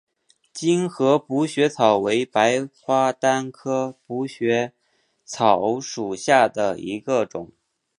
[0.51, 4.73] 精河补血草为白花丹科补血
[5.23, 7.51] 草属下的一个种。